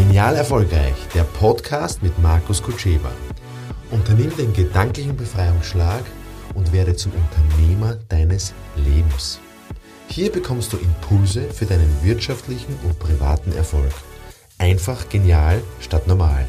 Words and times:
Genial 0.00 0.34
Erfolgreich, 0.34 0.94
der 1.14 1.24
Podcast 1.24 2.02
mit 2.02 2.18
Markus 2.20 2.62
Kutscheba. 2.62 3.12
Unternimm 3.90 4.34
den 4.34 4.54
gedanklichen 4.54 5.14
Befreiungsschlag 5.14 6.02
und 6.54 6.72
werde 6.72 6.96
zum 6.96 7.12
Unternehmer 7.12 7.98
deines 8.08 8.54
Lebens. 8.76 9.40
Hier 10.08 10.32
bekommst 10.32 10.72
du 10.72 10.78
Impulse 10.78 11.42
für 11.50 11.66
deinen 11.66 12.02
wirtschaftlichen 12.02 12.74
und 12.82 12.98
privaten 12.98 13.52
Erfolg. 13.52 13.92
Einfach 14.56 15.06
genial 15.10 15.62
statt 15.80 16.06
normal. 16.08 16.46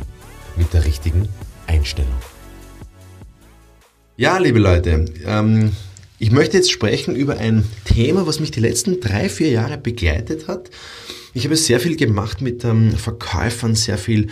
Mit 0.56 0.74
der 0.74 0.86
richtigen 0.86 1.28
Einstellung. 1.68 2.16
Ja, 4.16 4.38
liebe 4.38 4.60
Leute, 4.60 5.06
ähm, 5.26 5.74
ich 6.20 6.32
möchte 6.32 6.56
jetzt 6.56 6.72
sprechen 6.72 7.18
über 7.18 7.36
ein 7.38 7.66
Thema, 7.84 8.26
was 8.26 8.40
mich 8.40 8.52
die 8.52 8.62
letzten 8.62 9.02
drei, 9.02 9.28
vier 9.28 9.50
Jahre 9.50 9.78
begleitet 9.78 10.48
hat. 10.48 10.70
Ich 11.34 11.46
habe 11.46 11.56
sehr 11.56 11.80
viel 11.80 11.96
gemacht 11.96 12.42
mit 12.42 12.66
ähm, 12.66 12.92
Verkäufern, 12.92 13.76
sehr 13.76 13.98
viel, 13.98 14.28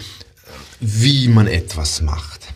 wie 0.81 1.29
man 1.29 1.47
etwas 1.47 2.01
macht 2.01 2.53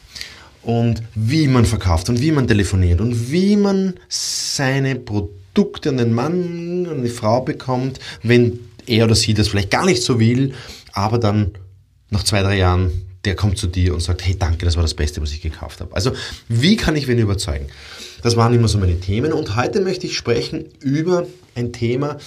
und 0.62 1.02
wie 1.16 1.48
man 1.48 1.66
verkauft 1.66 2.10
und 2.10 2.22
wie 2.22 2.32
man 2.32 2.48
telefoniert 2.48 3.00
und 3.00 3.32
wie 3.32 3.56
man 3.56 3.94
seine 4.10 4.96
Produkte 4.96 5.90
an 5.90 5.98
den 5.98 6.14
Mann, 6.14 6.88
an 6.88 7.04
die 7.04 7.10
Frau 7.10 7.42
bekommt, 7.42 8.00
wenn 8.22 8.60
er 8.86 9.06
oder 9.06 9.16
sie 9.16 9.34
das 9.34 9.48
vielleicht 9.48 9.72
gar 9.72 9.86
nicht 9.86 10.04
so 10.04 10.20
will, 10.20 10.54
aber 10.92 11.20
dann 11.20 11.52
nach 12.10 12.24
zwei, 12.24 12.42
drei 12.42 12.58
Jahren, 12.58 12.92
der 13.24 13.36
kommt 13.36 13.58
zu 13.58 13.68
dir 13.68 13.94
und 13.94 14.02
sagt, 14.02 14.26
hey, 14.26 14.36
danke, 14.38 14.66
das 14.66 14.76
war 14.76 14.84
das 14.84 14.94
Beste, 14.94 15.22
was 15.22 15.32
ich 15.32 15.42
gekauft 15.42 15.80
habe. 15.80 15.96
Also, 15.96 16.12
wie 16.50 16.76
kann 16.76 16.98
ich 16.98 17.08
wen 17.08 17.18
überzeugen? 17.18 17.68
Das 18.22 18.36
waren 18.36 18.54
immer 18.54 18.68
so 18.68 18.78
meine 18.78 19.00
Themen 19.00 19.32
und 19.32 19.56
heute 19.56 19.80
möchte 19.80 20.08
ich 20.08 20.18
sprechen 20.18 20.66
über 20.82 21.26
ein 21.56 21.72
Thema, 21.72 22.18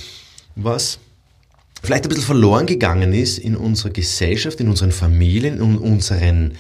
was 0.55 0.99
vielleicht 1.87 2.05
ein 2.05 2.09
bisschen 2.09 2.25
verloren 2.25 2.67
gegangen 2.67 3.13
ist 3.13 3.39
in 3.39 3.57
unserer 3.57 3.91
Gesellschaft, 3.91 4.61
in 4.61 4.69
unseren 4.69 4.93
Familien, 4.93 5.61
in 5.61 5.79
unseren 5.79 6.57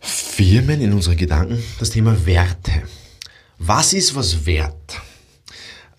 Firmen, 0.00 0.80
in 0.80 0.92
unseren 0.92 1.16
Gedanken, 1.16 1.62
das 1.78 1.90
Thema 1.90 2.26
Werte. 2.26 2.82
Was 3.58 3.92
ist 3.92 4.14
was 4.14 4.44
wert? 4.44 5.00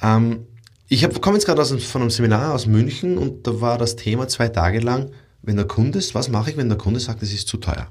Ähm, 0.02 0.46
ich 0.90 1.08
komme 1.22 1.38
jetzt 1.38 1.46
gerade 1.46 1.66
von 1.66 2.02
einem 2.02 2.12
Seminar 2.12 2.54
aus 2.54 2.68
München 2.68 3.18
und 3.18 3.48
da 3.48 3.62
war 3.62 3.78
das 3.78 3.96
Thema 3.96 4.28
zwei 4.28 4.50
Tage 4.50 4.80
lang, 4.80 5.12
wenn 5.42 5.56
der 5.56 5.66
Kunde 5.66 6.00
ist, 6.00 6.14
was 6.14 6.30
mache 6.30 6.52
ich, 6.52 6.58
wenn 6.58 6.70
der 6.70 6.78
Kunde 6.78 7.00
sagt, 7.00 7.24
es 7.24 7.34
ist 7.34 7.48
zu 7.48 7.58
teuer? 7.58 7.88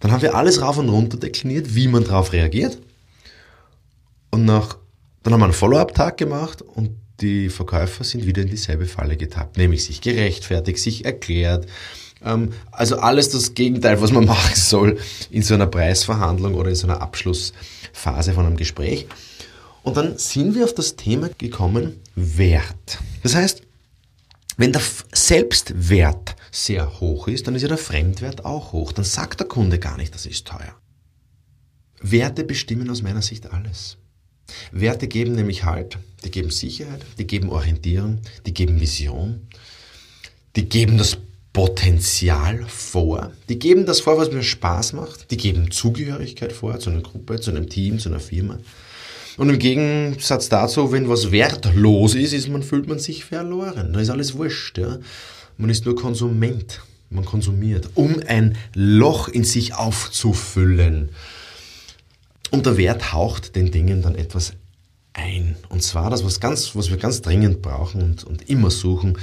Dann 0.00 0.10
haben 0.12 0.22
wir 0.22 0.34
alles 0.34 0.62
rauf 0.62 0.78
und 0.78 0.88
runter 0.88 1.18
dekliniert, 1.18 1.74
wie 1.74 1.88
man 1.88 2.04
darauf 2.04 2.32
reagiert. 2.32 2.78
Und 4.30 4.44
nach, 4.44 4.78
dann 5.22 5.34
haben 5.34 5.40
wir 5.40 5.44
einen 5.44 5.52
Follow-up-Tag 5.52 6.16
gemacht 6.16 6.62
und 6.62 6.96
die 7.20 7.48
Verkäufer 7.48 8.04
sind 8.04 8.26
wieder 8.26 8.42
in 8.42 8.48
dieselbe 8.48 8.86
Falle 8.86 9.16
getappt, 9.16 9.56
nämlich 9.56 9.84
sich 9.84 10.00
gerechtfertigt, 10.00 10.78
sich 10.78 11.04
erklärt. 11.04 11.66
Ähm, 12.24 12.52
also 12.72 12.98
alles 12.98 13.30
das 13.30 13.54
Gegenteil, 13.54 14.00
was 14.00 14.12
man 14.12 14.24
machen 14.26 14.54
soll 14.56 14.98
in 15.30 15.42
so 15.42 15.54
einer 15.54 15.66
Preisverhandlung 15.66 16.54
oder 16.54 16.70
in 16.70 16.76
so 16.76 16.86
einer 16.86 17.00
Abschlussphase 17.00 18.32
von 18.32 18.46
einem 18.46 18.56
Gespräch. 18.56 19.06
Und 19.82 19.96
dann 19.96 20.18
sind 20.18 20.54
wir 20.54 20.64
auf 20.64 20.74
das 20.74 20.96
Thema 20.96 21.30
gekommen, 21.38 22.00
Wert. 22.14 22.98
Das 23.22 23.34
heißt, 23.34 23.62
wenn 24.56 24.72
der 24.72 24.82
Selbstwert 25.12 26.36
sehr 26.50 27.00
hoch 27.00 27.28
ist, 27.28 27.46
dann 27.46 27.54
ist 27.54 27.62
ja 27.62 27.68
der 27.68 27.78
Fremdwert 27.78 28.44
auch 28.44 28.72
hoch. 28.72 28.92
Dann 28.92 29.06
sagt 29.06 29.40
der 29.40 29.46
Kunde 29.46 29.78
gar 29.78 29.96
nicht, 29.96 30.14
das 30.14 30.26
ist 30.26 30.46
teuer. 30.46 30.74
Werte 32.02 32.44
bestimmen 32.44 32.90
aus 32.90 33.02
meiner 33.02 33.22
Sicht 33.22 33.50
alles. 33.52 33.96
Werte 34.72 35.08
geben 35.08 35.34
nämlich 35.34 35.64
Halt, 35.64 35.98
die 36.24 36.30
geben 36.30 36.50
Sicherheit, 36.50 37.00
die 37.18 37.26
geben 37.26 37.50
Orientierung, 37.50 38.18
die 38.46 38.54
geben 38.54 38.80
Vision, 38.80 39.46
die 40.56 40.68
geben 40.68 40.98
das 40.98 41.18
Potenzial 41.52 42.64
vor, 42.68 43.32
die 43.48 43.58
geben 43.58 43.86
das 43.86 44.00
vor, 44.00 44.18
was 44.18 44.30
mir 44.30 44.42
Spaß 44.42 44.92
macht, 44.92 45.30
die 45.30 45.36
geben 45.36 45.70
Zugehörigkeit 45.70 46.52
vor 46.52 46.78
zu 46.78 46.90
einer 46.90 47.00
Gruppe, 47.00 47.40
zu 47.40 47.50
einem 47.50 47.68
Team, 47.68 47.98
zu 47.98 48.08
einer 48.08 48.20
Firma. 48.20 48.58
Und 49.36 49.48
im 49.48 49.58
Gegensatz 49.58 50.48
dazu, 50.48 50.92
wenn 50.92 51.08
was 51.08 51.32
wertlos 51.32 52.14
ist, 52.14 52.32
ist 52.32 52.48
man, 52.48 52.62
fühlt 52.62 52.88
man 52.88 52.98
sich 52.98 53.24
verloren. 53.24 53.92
Da 53.92 54.00
ist 54.00 54.10
alles 54.10 54.34
wurscht. 54.34 54.78
Ja? 54.78 54.98
Man 55.56 55.70
ist 55.70 55.86
nur 55.86 55.96
Konsument. 55.96 56.80
Man 57.12 57.24
konsumiert, 57.24 57.88
um 57.94 58.20
ein 58.28 58.56
Loch 58.72 59.26
in 59.26 59.42
sich 59.42 59.74
aufzufüllen. 59.74 61.08
Und 62.50 62.66
der 62.66 62.76
Wert 62.76 63.12
haucht 63.12 63.56
den 63.56 63.70
Dingen 63.70 64.02
dann 64.02 64.14
etwas 64.14 64.52
ein. 65.12 65.56
Und 65.68 65.82
zwar 65.82 66.10
das, 66.10 66.24
was, 66.24 66.40
ganz, 66.40 66.74
was 66.74 66.90
wir 66.90 66.96
ganz 66.96 67.22
dringend 67.22 67.62
brauchen 67.62 68.02
und, 68.02 68.24
und 68.24 68.48
immer 68.48 68.70
suchen, 68.70 69.18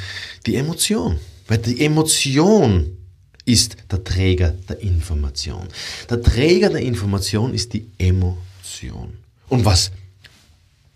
die 0.45 0.55
Emotion. 0.55 1.19
Weil 1.47 1.59
die 1.59 1.83
Emotion 1.83 2.97
ist 3.45 3.77
der 3.91 4.03
Träger 4.03 4.53
der 4.67 4.81
Information. 4.81 5.67
Der 6.09 6.21
Träger 6.21 6.69
der 6.69 6.81
Information 6.81 7.53
ist 7.53 7.73
die 7.73 7.87
Emotion. 7.97 9.13
Und 9.47 9.63
was, 9.63 9.91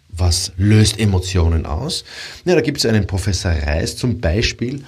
was 0.10 0.52
löst 0.58 1.00
Emotionen 1.00 1.66
aus? 1.66 2.04
Ja, 2.44 2.56
da 2.56 2.62
gibt 2.62 2.80
es 2.80 2.86
einen 2.86 3.08
Professor 3.08 3.52
Reis 3.52 3.96
zum 3.96 4.20
Beispiel, 4.20 4.84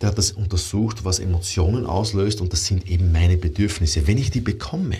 der 0.00 0.10
hat 0.10 0.18
das 0.18 0.32
untersucht, 0.32 1.04
was 1.04 1.18
Emotionen 1.18 1.86
auslöst 1.86 2.42
und 2.42 2.52
das 2.52 2.66
sind 2.66 2.86
eben 2.86 3.12
meine 3.12 3.38
Bedürfnisse. 3.38 4.06
Wenn 4.06 4.18
ich 4.18 4.30
die 4.30 4.42
bekomme, 4.42 4.98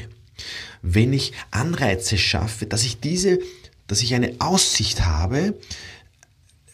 wenn 0.83 1.13
ich 1.13 1.33
Anreize 1.51 2.19
schaffe, 2.19 2.67
dass 2.67 2.85
ich 2.85 3.01
diese, 3.01 3.39
dass 3.87 4.03
ich 4.03 4.15
eine 4.15 4.35
Aussicht 4.39 5.05
habe, 5.05 5.55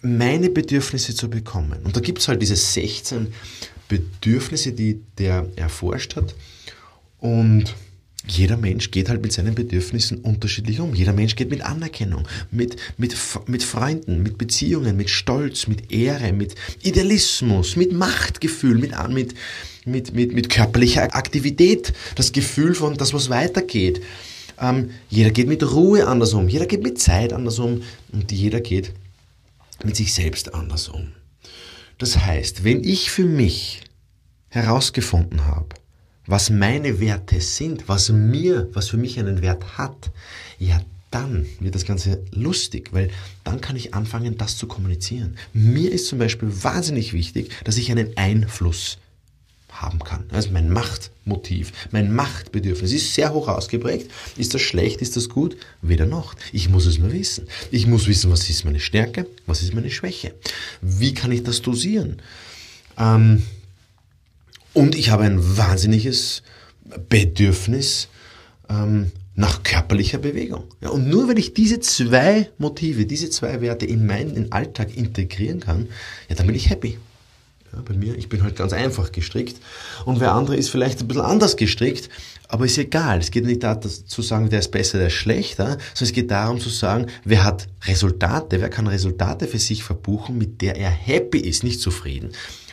meine 0.02 0.50
Bedürfnisse 0.50 1.14
zu 1.14 1.30
bekommen. 1.30 1.80
Und 1.84 1.96
da 1.96 2.00
gibt 2.00 2.18
es 2.18 2.28
halt 2.28 2.42
diese 2.42 2.56
16 2.56 3.32
Bedürfnisse, 3.88 4.72
die 4.72 5.00
der 5.18 5.46
erforscht 5.56 6.16
hat. 6.16 6.34
Und 7.18 7.74
jeder 8.26 8.56
Mensch 8.56 8.90
geht 8.90 9.08
halt 9.08 9.22
mit 9.22 9.32
seinen 9.32 9.54
Bedürfnissen 9.54 10.18
unterschiedlich 10.18 10.80
um. 10.80 10.94
Jeder 10.94 11.12
Mensch 11.12 11.34
geht 11.34 11.50
mit 11.50 11.62
Anerkennung, 11.62 12.26
mit, 12.50 12.76
mit, 12.96 13.16
mit 13.46 13.62
Freunden, 13.62 14.22
mit 14.22 14.38
Beziehungen, 14.38 14.96
mit 14.96 15.10
Stolz, 15.10 15.66
mit 15.66 15.92
Ehre, 15.92 16.32
mit 16.32 16.54
Idealismus, 16.82 17.76
mit 17.76 17.92
Machtgefühl, 17.92 18.76
mit, 18.78 18.92
mit, 19.08 19.34
mit, 19.84 20.14
mit, 20.14 20.32
mit 20.32 20.48
körperlicher 20.48 21.14
Aktivität, 21.14 21.92
das 22.14 22.32
Gefühl 22.32 22.74
von, 22.74 22.96
dass 22.96 23.14
was 23.14 23.30
weitergeht. 23.30 24.02
Ähm, 24.60 24.90
jeder 25.08 25.30
geht 25.30 25.48
mit 25.48 25.62
Ruhe 25.62 26.06
anders 26.06 26.34
um, 26.34 26.48
jeder 26.48 26.66
geht 26.66 26.82
mit 26.82 27.00
Zeit 27.00 27.32
anders 27.32 27.58
um 27.58 27.82
und 28.12 28.30
jeder 28.30 28.60
geht 28.60 28.92
mit 29.84 29.96
sich 29.96 30.14
selbst 30.14 30.54
anders 30.54 30.88
um. 30.88 31.12
Das 31.98 32.18
heißt, 32.18 32.64
wenn 32.64 32.84
ich 32.84 33.10
für 33.10 33.24
mich 33.24 33.82
herausgefunden 34.48 35.46
habe, 35.46 35.68
was 36.26 36.50
meine 36.50 37.00
Werte 37.00 37.40
sind, 37.40 37.88
was 37.88 38.10
mir, 38.10 38.68
was 38.72 38.88
für 38.88 38.96
mich 38.96 39.18
einen 39.18 39.42
Wert 39.42 39.78
hat, 39.78 40.10
ja, 40.58 40.80
dann 41.10 41.46
wird 41.60 41.74
das 41.74 41.84
Ganze 41.84 42.22
lustig, 42.32 42.92
weil 42.92 43.10
dann 43.44 43.60
kann 43.60 43.76
ich 43.76 43.94
anfangen, 43.94 44.38
das 44.38 44.56
zu 44.56 44.66
kommunizieren. 44.66 45.36
Mir 45.52 45.92
ist 45.92 46.06
zum 46.06 46.18
Beispiel 46.18 46.50
wahnsinnig 46.62 47.12
wichtig, 47.12 47.50
dass 47.64 47.76
ich 47.76 47.90
einen 47.90 48.16
Einfluss 48.16 48.98
haben 49.72 49.98
kann. 50.00 50.24
Also 50.30 50.50
mein 50.50 50.70
Machtmotiv, 50.70 51.72
mein 51.90 52.14
Machtbedürfnis 52.14 52.92
ist 52.92 53.14
sehr 53.14 53.32
hoch 53.32 53.48
ausgeprägt. 53.48 54.10
Ist 54.36 54.54
das 54.54 54.60
schlecht, 54.60 55.00
ist 55.00 55.16
das 55.16 55.28
gut? 55.28 55.56
Weder 55.80 56.06
noch. 56.06 56.34
Ich 56.52 56.68
muss 56.68 56.86
es 56.86 56.98
nur 56.98 57.12
wissen. 57.12 57.46
Ich 57.70 57.86
muss 57.86 58.06
wissen, 58.06 58.30
was 58.30 58.48
ist 58.48 58.64
meine 58.64 58.80
Stärke, 58.80 59.26
was 59.46 59.62
ist 59.62 59.74
meine 59.74 59.90
Schwäche. 59.90 60.34
Wie 60.80 61.14
kann 61.14 61.32
ich 61.32 61.42
das 61.42 61.62
dosieren? 61.62 62.20
Ähm, 62.98 63.42
und 64.74 64.94
ich 64.94 65.10
habe 65.10 65.24
ein 65.24 65.56
wahnsinniges 65.56 66.42
Bedürfnis 67.08 68.08
ähm, 68.68 69.12
nach 69.34 69.62
körperlicher 69.62 70.18
Bewegung. 70.18 70.64
Ja, 70.80 70.90
und 70.90 71.08
nur 71.08 71.28
wenn 71.28 71.36
ich 71.36 71.54
diese 71.54 71.80
zwei 71.80 72.50
Motive, 72.58 73.06
diese 73.06 73.30
zwei 73.30 73.60
Werte 73.60 73.86
in 73.86 74.06
meinen 74.06 74.52
Alltag 74.52 74.96
integrieren 74.96 75.60
kann, 75.60 75.88
ja, 76.28 76.36
dann 76.36 76.46
bin 76.46 76.56
ich 76.56 76.68
happy. 76.68 76.98
Ja, 77.72 77.80
bei 77.82 77.94
mir, 77.94 78.16
ich 78.16 78.28
bin 78.28 78.42
halt 78.42 78.56
ganz 78.56 78.72
einfach 78.72 79.12
gestrickt 79.12 79.56
und 80.04 80.20
wer 80.20 80.32
andere 80.32 80.56
ist 80.56 80.68
vielleicht 80.68 81.00
ein 81.00 81.08
bisschen 81.08 81.22
anders 81.22 81.56
gestrickt, 81.56 82.10
aber 82.48 82.66
ist 82.66 82.76
egal. 82.76 83.18
Es 83.20 83.30
geht 83.30 83.46
nicht 83.46 83.62
darum 83.62 83.80
zu 83.82 84.20
sagen, 84.20 84.50
der 84.50 84.58
ist 84.58 84.70
besser, 84.70 84.98
der 84.98 85.06
ist 85.06 85.14
schlechter, 85.14 85.78
sondern 85.94 86.10
es 86.10 86.12
geht 86.12 86.30
darum 86.30 86.60
zu 86.60 86.68
sagen, 86.68 87.06
wer 87.24 87.44
hat 87.44 87.68
Resultate, 87.86 88.60
wer 88.60 88.68
kann 88.68 88.86
Resultate 88.86 89.46
für 89.46 89.58
sich 89.58 89.84
verbuchen, 89.84 90.36
mit 90.36 90.60
der 90.60 90.76
er 90.76 90.90
happy 90.90 91.38
ist, 91.38 91.64
nicht 91.64 91.80
zufrieden. 91.80 92.32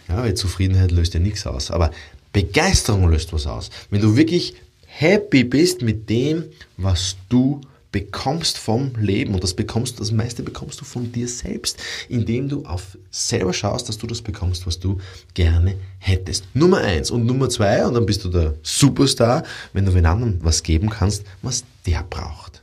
Ja, 0.10 0.18
weil 0.18 0.34
Zufriedenheit 0.34 0.92
löst 0.92 1.14
ja 1.14 1.20
nichts 1.22 1.48
aus, 1.48 1.72
aber 1.72 1.92
Begeisterung 2.34 3.10
löst 3.10 3.32
was 3.32 3.48
aus. 3.48 3.70
Wenn 3.90 4.02
du 4.02 4.18
wirklich 4.18 4.56
happy 4.86 5.46
bist 5.46 5.82
mit 5.82 6.10
dem, 6.10 6.46
was 6.76 7.16
du 7.30 7.62
bekommst 7.92 8.58
vom 8.58 8.94
Leben 8.98 9.34
und 9.34 9.44
das 9.44 9.54
bekommst, 9.54 10.00
das 10.00 10.12
meiste 10.12 10.44
bekommst 10.44 10.80
du 10.80 10.86
von 10.86 11.12
dir 11.12 11.28
selbst, 11.28 11.80
indem 12.08 12.48
du 12.48 12.66
auf 12.66 12.98
selber 13.10 13.54
schaust, 13.54 13.90
dass 13.90 13.98
du 13.98 14.06
das 14.06 14.22
bekommst, 14.22 14.68
was 14.68 14.80
du 14.80 15.00
gerne 15.34 15.76
hättest. 15.98 16.46
Nummer 16.54 16.80
eins 16.80 17.10
und 17.10 17.26
Nummer 17.26 17.50
zwei 17.50 17.86
und 17.86 17.96
dann 17.96 18.06
bist 18.06 18.24
du 18.24 18.30
der 18.30 18.56
Superstar, 18.62 19.44
wenn 19.74 19.86
du 19.86 19.92
den 19.92 20.06
anderen 20.06 20.40
was 20.44 20.62
geben 20.62 20.90
kannst, 20.90 21.24
was 21.42 21.64
der 21.86 22.04
braucht. 22.04 22.62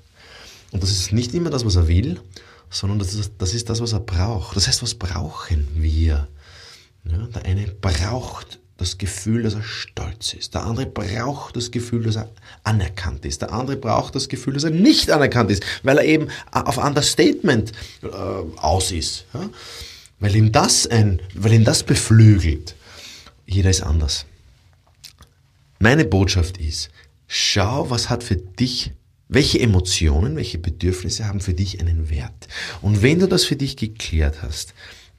Und 0.70 0.82
das 0.82 0.90
ist 0.90 1.12
nicht 1.12 1.34
immer 1.34 1.50
das, 1.50 1.64
was 1.64 1.76
er 1.76 1.88
will, 1.88 2.20
sondern 2.70 2.98
das 2.98 3.14
ist 3.14 3.32
das, 3.38 3.54
ist 3.54 3.68
das 3.68 3.80
was 3.80 3.92
er 3.92 4.00
braucht. 4.00 4.56
Das 4.56 4.68
heißt, 4.68 4.82
was 4.82 4.94
brauchen 4.94 5.66
wir? 5.74 6.28
Ja, 7.04 7.18
der 7.34 7.44
eine 7.44 7.66
braucht 7.80 8.58
das 8.76 8.98
Gefühl, 8.98 9.42
dass 9.42 9.54
er 9.54 9.62
stolz 9.62 10.34
ist. 10.34 10.54
Der 10.54 10.64
andere 10.64 10.86
braucht 10.86 11.56
das 11.56 11.70
Gefühl, 11.70 12.02
dass 12.02 12.16
er 12.16 12.28
anerkannt 12.62 13.24
ist. 13.24 13.40
Der 13.40 13.52
andere 13.52 13.76
braucht 13.76 14.14
das 14.14 14.28
Gefühl, 14.28 14.54
dass 14.54 14.64
er 14.64 14.70
nicht 14.70 15.10
anerkannt 15.10 15.50
ist, 15.50 15.64
weil 15.82 15.98
er 15.98 16.04
eben 16.04 16.28
auf 16.50 16.76
Understatement 16.76 17.72
äh, 18.02 18.08
aus 18.56 18.92
ist. 18.92 19.24
Ja? 19.32 19.48
Weil, 20.20 20.36
ihm 20.36 20.52
das 20.52 20.86
ein, 20.86 21.20
weil 21.34 21.54
ihm 21.54 21.64
das 21.64 21.82
beflügelt. 21.82 22.74
Jeder 23.46 23.70
ist 23.70 23.82
anders. 23.82 24.26
Meine 25.78 26.04
Botschaft 26.04 26.58
ist, 26.58 26.90
schau, 27.26 27.88
was 27.90 28.10
hat 28.10 28.24
für 28.24 28.36
dich, 28.36 28.92
welche 29.28 29.60
Emotionen, 29.60 30.36
welche 30.36 30.58
Bedürfnisse 30.58 31.26
haben 31.26 31.40
für 31.40 31.54
dich 31.54 31.80
einen 31.80 32.10
Wert. 32.10 32.48
Und 32.82 33.02
wenn 33.02 33.18
du 33.18 33.26
das 33.26 33.44
für 33.44 33.56
dich 33.56 33.76
geklärt 33.76 34.42
hast, 34.42 34.74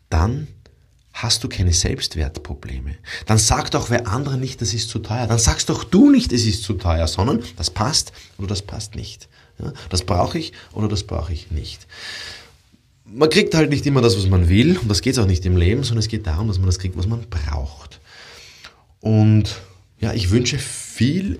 dann 0.09 0.47
hast 1.23 1.43
du 1.43 1.49
keine 1.49 1.73
Selbstwertprobleme. 1.73 2.95
Dann 3.25 3.37
sagt 3.39 3.75
auch 3.75 3.89
wer 3.89 4.07
andere 4.07 4.37
nicht, 4.37 4.61
das 4.61 4.73
ist 4.73 4.89
zu 4.89 4.99
teuer. 4.99 5.25
Dann 5.27 5.39
sagst 5.39 5.69
doch 5.69 5.83
du 5.83 6.11
nicht, 6.11 6.31
es 6.31 6.45
ist 6.45 6.63
zu 6.63 6.73
teuer, 6.73 7.07
sondern 7.07 7.43
das 7.55 7.71
passt 7.71 8.11
oder 8.37 8.47
das 8.47 8.61
passt 8.61 8.95
nicht. 8.95 9.27
Das 9.89 10.03
brauche 10.03 10.37
ich 10.37 10.53
oder 10.73 10.87
das 10.87 11.03
brauche 11.03 11.33
ich 11.33 11.49
nicht. 11.49 11.87
Man 13.05 13.29
kriegt 13.29 13.55
halt 13.55 13.71
nicht 13.71 13.85
immer 13.85 14.01
das, 14.01 14.15
was 14.17 14.27
man 14.27 14.49
will, 14.49 14.77
und 14.77 14.89
das 14.89 15.01
geht 15.01 15.17
auch 15.17 15.25
nicht 15.25 15.45
im 15.45 15.57
Leben, 15.57 15.83
sondern 15.83 15.99
es 15.99 16.09
geht 16.09 16.27
darum, 16.27 16.49
dass 16.49 16.57
man 16.57 16.67
das 16.67 16.77
kriegt, 16.77 16.97
was 16.97 17.07
man 17.07 17.25
braucht. 17.29 17.99
Und 18.99 19.61
ja, 19.99 20.13
ich 20.13 20.29
wünsche 20.29 20.59
viel 20.59 21.39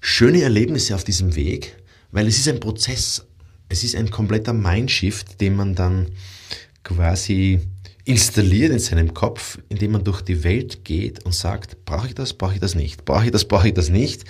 schöne 0.00 0.42
Erlebnisse 0.42 0.94
auf 0.94 1.04
diesem 1.04 1.34
Weg, 1.34 1.76
weil 2.12 2.26
es 2.26 2.38
ist 2.38 2.48
ein 2.48 2.60
Prozess, 2.60 3.26
es 3.68 3.84
ist 3.84 3.96
ein 3.96 4.10
kompletter 4.10 4.52
Mindshift, 4.52 5.40
den 5.40 5.56
man 5.56 5.74
dann 5.74 6.12
quasi 6.84 7.60
installiert 8.04 8.72
in 8.72 8.78
seinem 8.78 9.14
Kopf, 9.14 9.58
indem 9.68 9.92
man 9.92 10.04
durch 10.04 10.20
die 10.20 10.44
Welt 10.44 10.84
geht 10.84 11.24
und 11.24 11.34
sagt, 11.34 11.84
brauche 11.84 12.08
ich 12.08 12.14
das, 12.14 12.34
brauche 12.34 12.54
ich 12.54 12.60
das 12.60 12.74
nicht, 12.74 13.04
brauche 13.04 13.24
ich 13.24 13.30
das, 13.30 13.46
brauche 13.46 13.68
ich 13.68 13.74
das 13.74 13.88
nicht. 13.88 14.24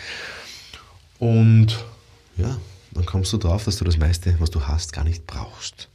Und 1.19 1.85
ja, 2.37 2.57
dann 2.93 3.07
kommst 3.07 3.33
du 3.33 3.39
drauf, 3.39 3.65
dass 3.65 3.77
du 3.77 3.85
das 3.85 3.99
meiste, 3.99 4.37
was 4.39 4.51
du 4.51 4.63
hast, 4.63 4.93
gar 4.93 5.05
nicht 5.05 5.27
brauchst. 5.27 5.89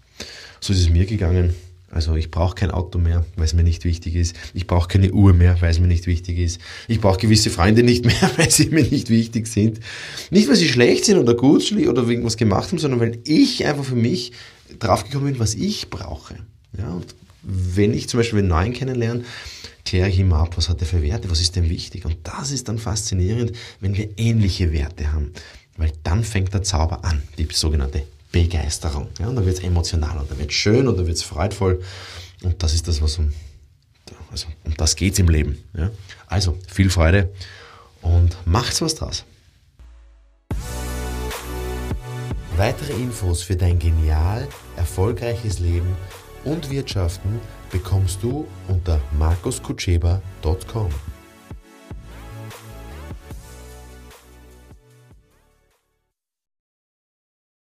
So 0.60 0.74
ist 0.74 0.80
es 0.80 0.90
mir 0.90 1.06
gegangen. 1.06 1.54
Also 1.92 2.16
ich 2.16 2.30
brauche 2.30 2.54
kein 2.54 2.70
Auto 2.70 3.00
mehr, 3.00 3.26
weil 3.36 3.46
es 3.46 3.54
mir 3.54 3.64
nicht 3.64 3.84
wichtig 3.84 4.16
ist. 4.16 4.36
Ich 4.54 4.68
brauche 4.68 4.88
keine 4.88 5.12
Uhr 5.12 5.34
mehr, 5.34 5.60
weil 5.62 5.72
es 5.72 5.80
mir 5.80 5.88
nicht 5.88 6.06
wichtig 6.06 6.38
ist. 6.38 6.62
Ich 6.88 7.02
brauche 7.02 7.18
gewisse 7.18 7.50
Freunde 7.50 7.82
nicht 7.82 8.06
mehr, 8.06 8.32
weil 8.38 8.52
sie 8.52 8.68
mir 8.68 8.84
nicht 8.84 9.10
wichtig 9.10 9.48
sind. 9.48 9.80
Nicht, 10.30 10.48
weil 10.48 10.56
sie 10.56 10.68
schlecht 10.68 11.06
sind 11.06 11.18
oder 11.18 11.34
gut 11.34 11.72
oder 11.72 12.08
irgendwas 12.08 12.38
gemacht 12.38 12.72
haben, 12.72 12.78
sondern 12.78 13.00
weil 13.00 13.20
ich 13.24 13.66
einfach 13.66 13.86
für 13.86 13.96
mich 13.96 14.34
draufgekommen 14.78 15.32
bin, 15.32 15.40
was 15.40 15.56
ich 15.56 15.90
brauche. 15.90 16.36
Ja, 16.78 16.90
und 16.90 17.16
wenn 17.42 17.94
ich 17.94 18.10
zum 18.10 18.20
Beispiel 18.20 18.40
einen 18.40 18.50
neuen 18.50 18.74
kennenlerne, 18.74 19.24
kläre 19.86 20.10
ich 20.10 20.20
immer 20.20 20.38
ab, 20.38 20.58
was 20.58 20.70
hat 20.70 20.82
er 20.82 20.88
für 20.88 21.02
Werte, 21.02 21.30
was 21.32 21.42
ist 21.42 21.56
denn 21.56 21.70
wichtig. 21.70 22.06
Und 22.06 22.18
das 22.24 22.52
ist 22.52 22.68
dann 22.68 22.78
faszinierend, 22.78 23.54
wenn 23.80 23.96
wir 23.96 24.10
ähnliche 24.18 24.72
Werte 24.72 25.12
haben. 25.12 25.34
Weil 25.78 25.92
dann 26.04 26.24
fängt 26.24 26.54
der 26.54 26.64
Zauber 26.64 27.06
an, 27.06 27.22
die 27.38 27.48
sogenannte 27.52 28.04
Begeisterung. 28.32 29.08
Ja, 29.20 29.28
und 29.30 29.36
dann 29.36 29.46
wird 29.46 29.58
es 29.58 29.64
emotional 29.64 30.18
und 30.20 30.30
dann 30.30 30.38
wird 30.38 30.50
es 30.50 30.56
schön 30.56 30.88
und 30.88 30.98
dann 30.98 31.08
wird 31.08 31.18
es 31.18 31.24
freudvoll. 31.24 31.82
Und 32.44 32.62
das 32.62 32.74
ist 32.74 32.88
das, 32.88 33.02
was 33.02 33.18
um, 33.18 33.34
also 34.32 34.48
um 34.64 34.76
das 34.76 34.96
geht 34.96 35.14
es 35.14 35.20
im 35.20 35.30
Leben. 35.30 35.58
Ja. 35.76 35.90
Also 36.28 36.58
viel 36.68 36.90
Freude 36.90 37.32
und 38.02 38.36
macht's 38.46 38.82
was 38.82 38.96
draus. 38.96 39.24
Weitere 42.58 42.92
Infos 42.94 43.42
für 43.42 43.56
dein 43.56 43.80
genial 43.80 44.48
erfolgreiches 44.76 45.60
Leben 45.60 45.96
und 46.44 46.70
Wirtschaften 46.70 47.40
bekommst 47.72 48.24
du 48.24 48.48
unter 48.68 49.00
markuskutscheba.com. 49.18 50.90